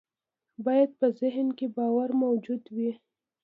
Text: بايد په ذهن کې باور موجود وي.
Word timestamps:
بايد 0.65 0.91
په 0.99 1.07
ذهن 1.19 1.47
کې 1.57 1.67
باور 1.77 2.09
موجود 2.23 2.63
وي. 2.75 2.91